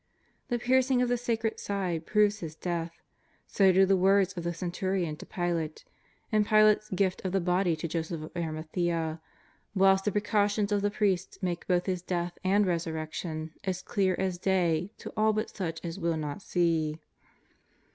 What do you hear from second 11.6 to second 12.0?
both